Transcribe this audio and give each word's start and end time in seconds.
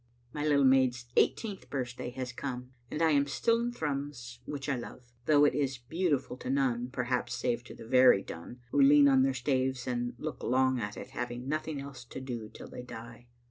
My 0.33 0.43
little 0.43 0.65
maid's 0.65 1.05
eighteenth 1.15 1.69
birthday 1.69 2.09
has 2.09 2.33
come, 2.33 2.71
and 2.89 3.03
I 3.03 3.11
am 3.11 3.27
still 3.27 3.59
in 3.61 3.71
Thrums, 3.71 4.39
which 4.45 4.67
I 4.67 4.75
love, 4.75 5.13
though 5.27 5.45
it 5.45 5.53
is 5.53 5.77
beau 5.77 6.09
tiful 6.09 6.37
to 6.37 6.49
none, 6.49 6.89
perhaps, 6.89 7.35
save 7.35 7.63
to 7.65 7.75
the 7.75 7.85
very 7.85 8.23
done, 8.23 8.61
who 8.71 8.81
lean 8.81 9.07
on 9.07 9.21
their 9.21 9.35
staves 9.35 9.85
and 9.85 10.15
look 10.17 10.41
long 10.41 10.79
at 10.79 10.97
it, 10.97 11.11
having 11.11 11.47
nothing 11.47 11.79
else 11.79 12.03
to 12.05 12.19
do 12.19 12.49
till 12.49 12.67
they 12.67 12.81
die. 12.81 13.27